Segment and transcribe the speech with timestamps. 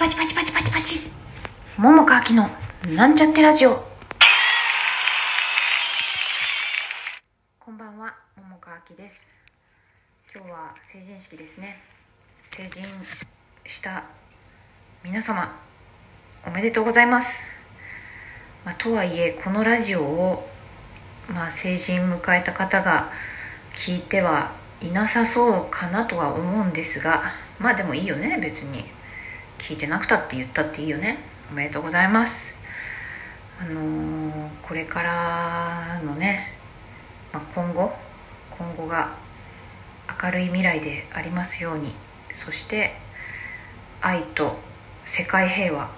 [0.00, 0.98] パチパチパチパチパチ
[1.76, 2.48] 桃川きの
[2.96, 3.84] なんちゃってラジオ。
[7.58, 9.20] こんばんは桃川きです。
[10.34, 11.82] 今日は成人式ですね。
[12.50, 12.82] 成人
[13.66, 14.04] した
[15.04, 15.54] 皆様
[16.46, 17.42] おめでとうございます、
[18.64, 20.48] まあ、とはいえこのラジオを、
[21.28, 23.10] まあ、成人迎えた方が
[23.74, 27.24] 聞いてはいなさそうかなとは思うんですが
[27.58, 28.98] まあでもいいよね別に。
[29.60, 31.18] 聞いてなくたって言ったっていいよね。
[31.50, 32.58] おめでとうございます。
[33.60, 34.20] あのー
[34.62, 36.52] これからのね、
[37.32, 37.92] まあ、今後
[38.56, 39.16] 今後が
[40.22, 41.92] 明るい未来でありますように
[42.32, 42.92] そして
[44.00, 44.56] 愛と
[45.04, 45.90] 世界平和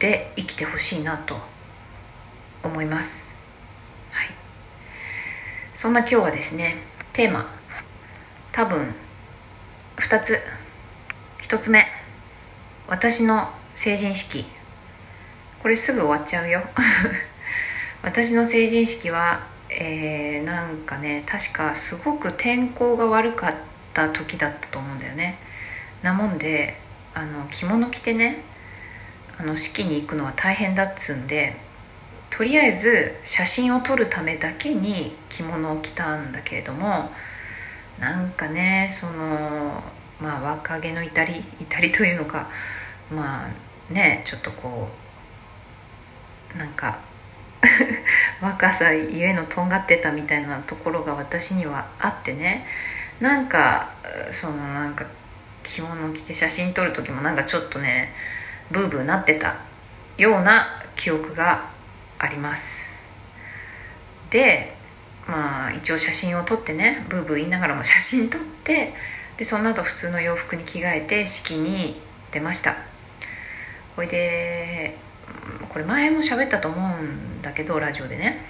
[0.00, 1.36] で生きてほしいなと
[2.64, 3.36] 思います。
[4.10, 4.28] はい。
[5.74, 6.76] そんな今日はですね
[7.12, 7.46] テーマ
[8.50, 8.94] 多分
[9.96, 10.40] 2つ
[11.42, 11.97] 1つ目。
[12.88, 14.46] 私の成人式。
[15.62, 16.62] これすぐ終わっちゃうよ。
[18.02, 23.54] 私の成人式はえー、なんかね確かすごく天候が悪かっ
[23.92, 25.38] た時だったと思うんだよね。
[26.02, 26.80] なもんで
[27.14, 28.42] あの着物着てね
[29.38, 31.56] あの式に行くのは大変だっつんで
[32.30, 37.10] とりあえず写真を撮るためだけに着物を着たんだけれども
[37.98, 39.82] なんかねその
[40.20, 42.48] まあ若気の至り至りというのか
[43.10, 44.88] まあねちょっとこ
[46.54, 46.98] うなんか
[48.40, 52.66] 若さゆえのとんがってたみたいなところが私にはあってね。
[53.20, 53.90] なんか
[54.30, 55.04] そのなんか
[55.64, 58.12] 着物着て写真撮る時もなんかちょっとね
[58.70, 59.56] ブーブーなってた
[60.16, 61.68] ような記憶が
[62.18, 62.96] あります。
[64.30, 64.76] で
[65.26, 68.94] まあ一応写真を撮ってねブーブー言いながらも写真撮って
[69.36, 72.00] でその後普通の洋服に着替えて式に
[72.30, 72.76] 出ました。
[73.98, 74.96] ほいで
[75.68, 78.44] これ前も喋ったと思うんだけどラジオでね。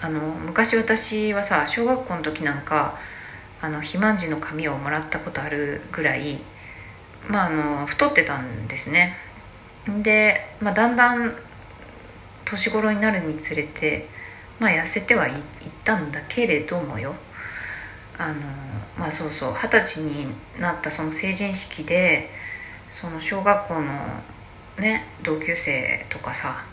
[0.00, 2.98] あの昔私はさ小学校の時なんか
[3.60, 6.40] あの肥満児の髪をもらったことあるぐらい
[7.28, 9.14] まああの太ってたんですね。
[10.02, 11.36] で、まあ、だんだん
[12.44, 14.08] 年頃になるにつれて
[14.58, 15.34] まあ痩せてはい、っ
[15.84, 17.14] たんだけれどもよ。
[18.18, 18.34] あの
[18.98, 20.26] まあそうそう二十歳に
[20.58, 22.30] なったその成人式で
[22.88, 23.92] その小学校の
[24.80, 26.64] ね同級生とかさ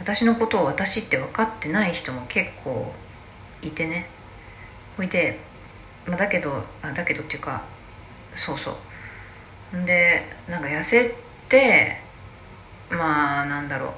[0.00, 2.92] 私のことを私って分かってない人も結構
[3.62, 4.06] いてね。
[4.96, 5.38] ほいで、
[6.06, 7.62] ま、だけどあだけどっていうか
[8.34, 8.76] そうそ
[9.72, 9.76] う。
[9.76, 11.14] んでなんか痩せ
[11.48, 12.00] て
[12.90, 13.90] まあなんだろう。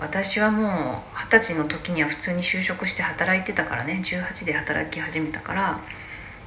[0.00, 4.00] 私はもう二十歳の時には普通に就職して働いてたからね。
[4.04, 5.80] 18で働き始めたから。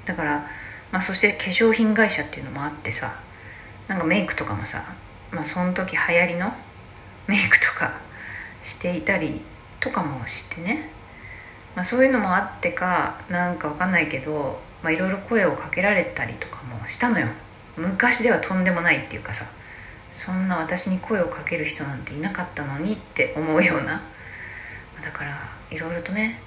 [0.06, 0.47] だから、
[0.91, 3.19] まあ、そして化粧品会社っていうのもあってさ。
[3.91, 4.85] なんかメイクとかもさ
[5.31, 6.53] まあその時流行りの
[7.28, 8.00] メイクとか
[8.64, 9.42] していたり
[9.80, 10.90] とかもしてね、
[11.75, 17.28] まあ、そういうのもあってかなんかわかんないけどまあいろいろ声をかけられたりとかもしたのよ。
[17.78, 19.46] 昔ではとんでもないっていうかさ
[20.12, 24.02] そんな私に声をかける人なんていなかったのにって思うような。
[25.02, 26.40] だからいろいろとね、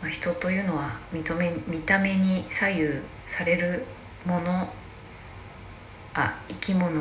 [0.00, 3.84] まあ、人というのは認め見た目に左右される
[4.26, 4.72] もの
[6.14, 7.00] あ生き物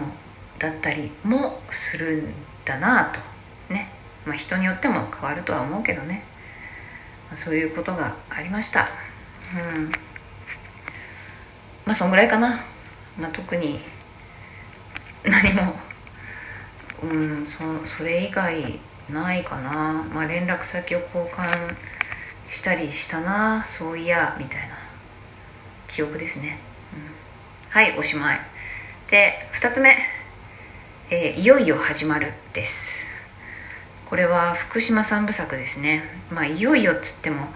[0.61, 2.33] だったりもするん
[2.63, 3.19] だなと。
[3.73, 3.89] ね、
[4.25, 6.23] まあ、人によっても変わるとは思うけどね、
[7.35, 8.87] そういうことがありました。
[9.55, 9.91] うん。
[11.85, 12.59] まあそんぐらいかな、
[13.19, 13.79] まあ、特に
[15.23, 15.73] 何も。
[17.01, 18.79] うんそそれ以外
[19.09, 20.05] ないかな。
[20.13, 21.75] まあ連絡先を交換
[22.45, 23.65] したりしたな。
[23.65, 24.75] そういやみたいな。
[25.87, 26.57] 記憶ですね、
[26.93, 27.01] うん、
[27.69, 28.39] はいおしまい。
[29.09, 29.97] で2つ目、
[31.13, 33.05] えーいよいよ始まる」です。
[34.05, 36.03] これは福島三部作ですね。
[36.29, 37.49] まあいよいよっつっても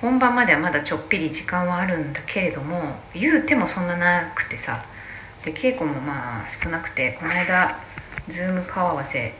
[0.00, 4.84] 本番まではまだちょっぴり時間はあるんだけれども言うてもそんななくてさ。
[5.44, 7.76] で稽古もまあ少なくてこの間
[8.28, 9.34] ズーム顔合わせ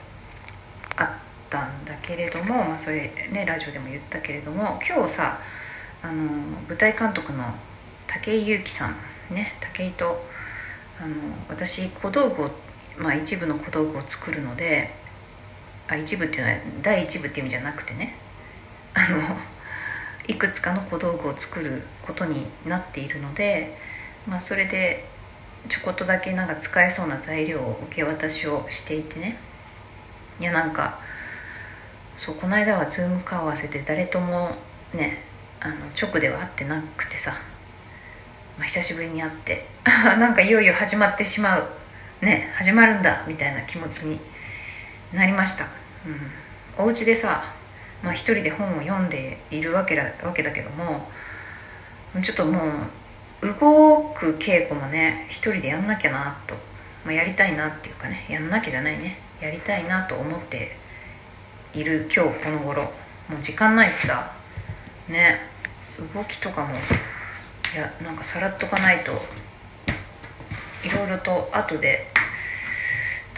[0.97, 1.09] あっ
[1.49, 5.39] たんだけれども、まあ、それねラジオでも言ったけれども今日さ
[6.03, 6.15] あの
[6.69, 7.45] 舞台監督の
[8.09, 8.97] 武井祐樹さん
[9.31, 10.27] ね武井と
[11.01, 11.15] あの
[11.49, 12.51] 私小道具を、
[12.97, 14.95] まあ、一部の小道具を作るので
[15.89, 18.17] あ一部っていうのは第一部っていう意味じゃなくてね。
[18.95, 19.39] あの
[20.29, 23.77] いくつかの小道具を作ることになっているので、
[24.27, 25.09] まあ、それで
[25.69, 29.37] ちょこっとだけなんか使えそうな材料を受け渡しをしていてね。
[30.41, 30.99] いやなんか
[32.17, 34.57] そうこの間はズーム顔合わせて誰とも
[34.93, 35.25] ね
[35.61, 37.33] あの直では会ってなくてさ、
[38.59, 39.67] まあ、久しぶりに会って。
[39.85, 41.82] なんかいよいよ始まってしまう。
[42.23, 44.19] ね始まるんだみたいな気持ちに
[45.13, 45.67] なりました、
[46.79, 47.45] うん、お家でさ、
[48.03, 51.09] まあ、一人で本を読んでいるわけだわけだけども
[52.23, 52.61] ちょっとも
[53.43, 56.55] う動く稽古もね一人でやんなきゃなと、
[57.05, 60.77] まあ、やりたいなっていうかねやんなきゃじゃないねやりたいなと思って
[61.75, 63.03] いる今日この頃。
[63.29, 64.33] もう時間ないしさ
[65.09, 65.41] ね
[66.15, 66.79] 動きとかもい
[67.77, 69.13] やなんかさらっとかないと
[70.87, 72.12] いろいろと後で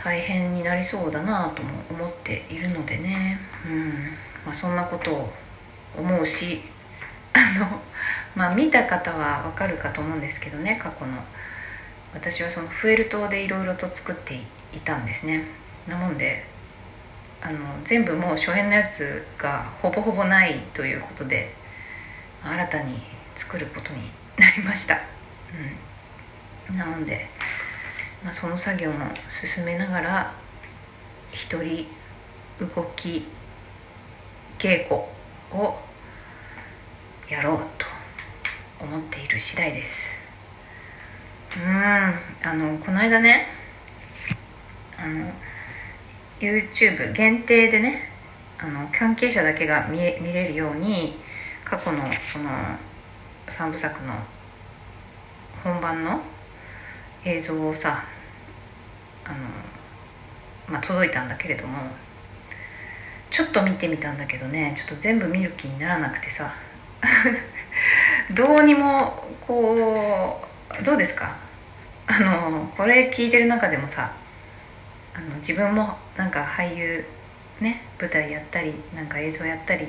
[0.05, 3.91] 大変になりそうだなとも思っているのでね、うん。
[4.45, 5.33] まあ、そんなことを
[5.99, 6.61] 思うし
[7.33, 7.81] あの
[8.35, 11.25] まあ見た方はわかるかと思うんですけどね過去の。
[12.13, 14.35] 私はそのフェルトでいろいろと作って
[14.73, 15.45] いたんですね。
[15.89, 16.47] なもんで
[17.43, 21.55] あの全部もう初演のやつがほぼほぼないということで
[22.43, 23.03] 新たに
[23.37, 24.99] 作ることになりました、
[26.69, 27.29] うん、なので、
[28.25, 30.35] まあ、その作業も進めながら
[31.31, 31.87] 一人
[32.59, 33.27] 動き
[34.59, 34.95] 稽古
[35.61, 35.77] を
[37.29, 37.87] やろうと
[38.83, 40.25] 思っている次第です。
[41.57, 41.65] うん
[42.43, 43.47] あのこの間ね
[44.99, 45.31] あの
[46.41, 48.09] YouTube 限定でね
[48.59, 51.19] あの関係者だけが見え見れるように
[51.65, 52.51] 過去のこの
[53.47, 54.15] 3部作の
[55.63, 56.21] 本番の
[57.25, 58.05] 映像をさ
[59.25, 59.37] あの、
[60.69, 61.79] まあ、届いたんだけれども
[63.31, 66.53] ちょっと見てみたんだけどねちょっと全部見る気にならなくてさ
[68.31, 70.47] どうにもこ
[70.81, 71.37] うどうですか？
[72.07, 74.13] あのこれ聞いてる中でもさ
[75.15, 77.05] あの自分もなんか俳優
[77.61, 79.89] ね舞台やったりなんか映像やったり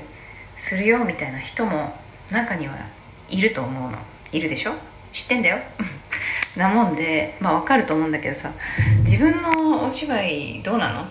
[0.58, 1.96] するよみたいな人も
[2.32, 2.76] 中には
[3.30, 3.98] いると思うの。
[4.32, 4.74] いるでしょ？
[5.14, 5.58] 知ってんだよ。
[6.56, 8.52] なもんでまあわかると思うんだけどさ
[9.00, 11.06] 自分のお芝居どうなの？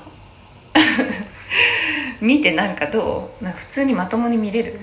[2.20, 3.44] 見てなんかどう？
[3.44, 4.80] なんか普通にまともに見れる？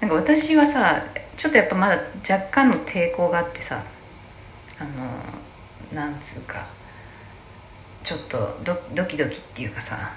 [0.00, 1.02] なんか私はさ
[1.36, 3.82] ちょっとやっぱまだ若干の抵抗があってさ
[4.78, 4.90] あの
[5.92, 6.66] なんつうか
[8.02, 10.10] ちょっとドドキドキっていうかさ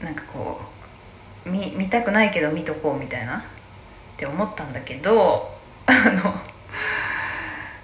[0.00, 0.60] なんかこ
[1.44, 3.42] う見見たくないけど見とこうみたいなっ
[4.16, 5.52] て思ったんだけど
[5.86, 6.34] あの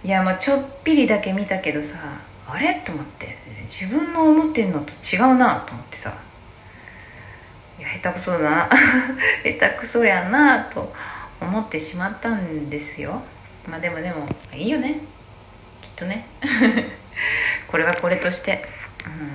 [0.08, 1.98] いやまあちょっぴりだけ見たけどさ
[2.46, 2.80] あれ？
[2.82, 3.36] と思って。
[3.64, 6.16] 自分の思ってるのと違うなと思ってさ。
[7.78, 8.70] いや下手くそだな。
[9.44, 10.94] 下手くそやなと
[11.42, 13.20] 思ってしまったんですよ。
[13.68, 14.94] まあでもでもいいよね。
[15.82, 16.24] きっとね。
[17.68, 18.64] これはこれとして。
[19.04, 19.32] うん。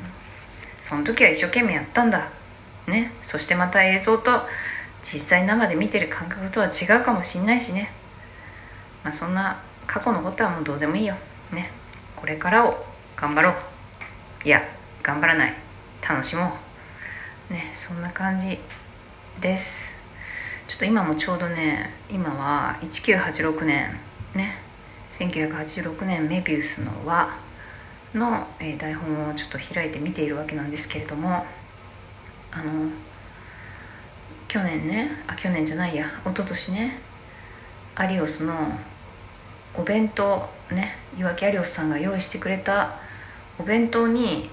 [0.81, 2.29] その時は一生懸命やったんだ。
[2.87, 3.11] ね。
[3.21, 4.49] そしてまた映像と
[5.03, 7.91] 実際生で見てる感覚とは違うかもしんないしね。
[9.03, 11.15] まあそんな過去のことはもうどうでもいいよ。
[11.51, 11.71] ね。
[12.15, 12.85] これからを
[13.15, 13.53] 頑張ろう。
[14.45, 14.61] いや
[15.01, 15.53] 頑張らない。
[16.07, 16.53] 楽しも
[17.49, 17.53] う。
[17.53, 18.59] ねそんな感じ
[19.41, 19.93] です。
[20.67, 23.99] ちょっと今もちょうどね今は1986年。
[24.35, 24.57] ね。
[25.19, 27.29] 1986年メビウスの輪
[28.15, 31.45] の、え、台本をちょっと開いて見ているわけなんですけれども
[32.51, 32.89] あの
[34.47, 36.05] 去年ねあ去年じゃないや。
[36.23, 36.99] 一昨年ね
[37.95, 38.53] アリオスの
[39.75, 42.99] お弁当ね岩木アリオスさんが用意してくれた
[43.59, 44.49] お弁当に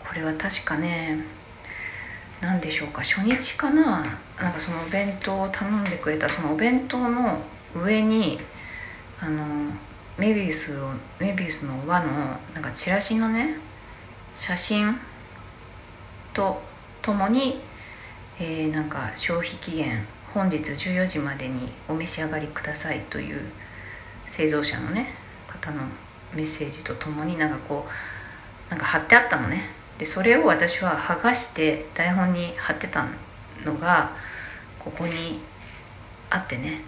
[0.00, 1.24] これは確かね
[2.40, 4.04] 何でしょうか初日かな
[4.40, 7.38] なんかそのお弁当を頼んでくれたそのお弁当の
[7.74, 8.38] 上に
[9.20, 9.44] あの
[10.18, 12.12] メビウスをメビウスの輪の
[12.54, 13.56] なんかチラシのね
[14.34, 14.96] 写真
[16.32, 16.60] と
[17.00, 17.60] ともに、
[18.38, 23.40] えー、なんか消費期限本日14時までにお召し上がりくださいという
[24.26, 25.14] 製造者のね
[25.46, 25.82] 方の
[26.34, 29.70] メッセージとともになんかこうなんか貼ってあったのね。
[29.98, 33.06] でそれを私は剥がして台本に貼ってた
[33.64, 34.12] のが
[34.78, 35.40] ここに
[36.28, 36.80] あってね。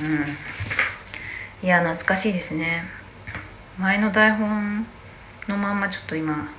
[0.00, 0.26] うん。
[1.62, 2.84] いや懐かしいですね。
[3.78, 4.86] 前の台本
[5.48, 6.50] のまんまちょっと今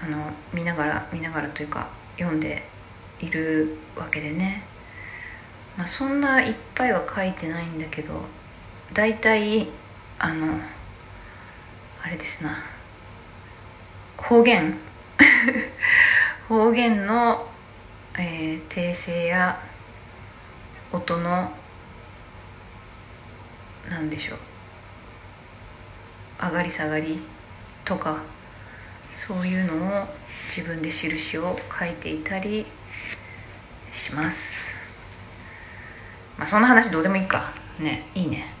[0.00, 2.62] あの見ながら見ながらというか読んで
[3.18, 4.62] いるわけでね。
[5.76, 8.22] まあそんないっぱいは書いてないんだけど
[8.92, 9.68] 大体
[10.18, 10.60] あの
[12.02, 12.56] あれですな。
[14.16, 14.78] 方言。
[16.48, 17.48] 方言の、
[18.16, 19.60] えー、訂正や
[20.92, 21.52] 音の
[23.88, 24.38] 何でしょう。
[26.40, 27.20] 上がり下がり
[27.84, 28.18] とか
[29.14, 30.06] そういうのを
[30.48, 32.66] 自分で印を書いていたり
[33.90, 34.76] します。
[36.38, 37.52] まあそんな話どうでもいいか。
[37.78, 38.55] ねいいね。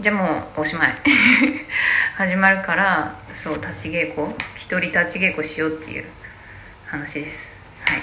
[0.00, 0.94] じゃあもうおしまい。
[2.16, 6.06] 始まるからそう立ち稽古一人立ち稽古しようっていう
[6.86, 7.54] 話です。
[7.84, 8.02] はい。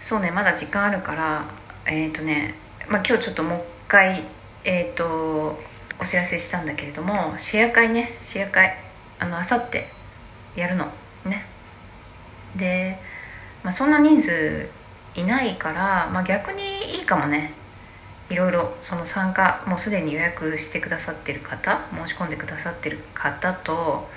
[0.00, 1.44] そうねまだ時間あるから
[1.86, 2.54] えっ、ー、とね
[2.88, 4.24] まあ今日ちょっともう一回
[4.64, 5.62] えっ、ー、と
[6.00, 8.76] お知らせしたんだけれどもシェア会ねシェア会。
[9.20, 9.88] あのあさって
[10.56, 10.90] やるの。
[11.24, 11.46] ね。
[12.56, 12.98] で、
[13.62, 14.68] まあ、そんな人数
[15.14, 17.61] いないから、まあ、逆にいいかもね。
[18.32, 24.08] いろいろその参加もうすでに予約してくださってる方申し込んでくださってる方と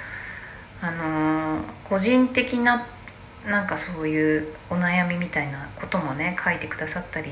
[0.81, 2.88] あのー、個人的な
[3.45, 7.29] なんかそういうお悩みみたいなこともね書いてくださったり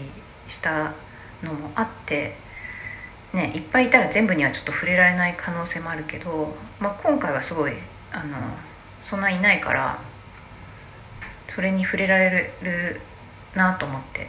[0.49, 0.93] した
[1.41, 2.35] のもあって
[3.33, 7.73] ねいっぱいいたら全部にはちょっと触れられない可能性もあるけど、まあ、今回はすごい
[8.11, 8.37] あの
[9.01, 9.99] そんないないから
[11.47, 12.99] それに触れられる
[13.55, 14.27] なと思って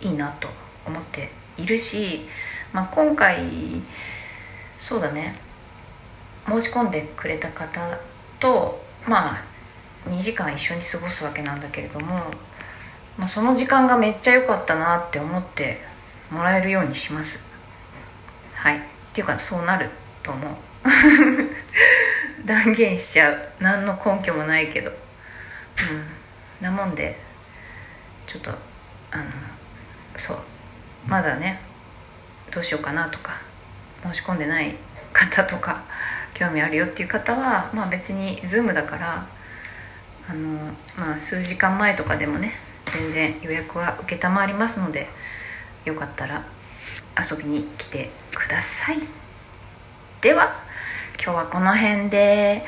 [0.00, 0.48] いいなと
[0.86, 2.26] 思っているし、
[2.72, 3.82] まあ、今回
[4.78, 5.34] そうだね。
[6.46, 7.98] 申し込んでくれた方
[8.38, 9.44] とまあ
[10.08, 12.30] 2時間一緒に過ごすわけなんだけれども、
[13.16, 15.78] まあ、その時間がめっちゃ良かったなって思って
[16.30, 17.46] もらえるようにします。
[18.54, 18.78] はい。
[18.78, 18.80] っ
[19.14, 19.88] ていうかそうなる
[20.22, 20.54] と思う。
[22.44, 23.48] 断言しちゃう。
[23.60, 24.90] 何の根拠もないけど。
[24.90, 26.64] うん。
[26.64, 27.18] なもんで
[28.26, 28.50] ちょっと
[29.10, 29.24] あの
[30.16, 30.53] そう。
[31.06, 31.60] まだね
[32.52, 33.32] どうしようかなとか
[34.02, 34.74] 申し込んでない
[35.12, 35.82] 方とか
[36.34, 39.26] 興味あるよっていう方はまあ別に Zoom だから
[40.28, 40.58] あの
[40.96, 42.52] まあ数時間前とかでもね
[42.86, 45.08] 全然予約は承りますので
[45.84, 46.44] よかったら
[47.18, 48.98] 遊びに来てください。
[50.20, 50.60] では
[51.22, 52.64] 今日はこの辺で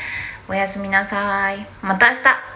[0.48, 1.66] おやすみなさい。
[1.82, 2.55] また明日。